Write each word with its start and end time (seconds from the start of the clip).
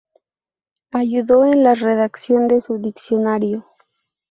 Ayudó 0.89 1.45
en 1.45 1.61
la 1.61 1.75
redacción 1.75 2.47
de 2.47 2.59
su 2.59 2.79
diccionario. 2.79 3.67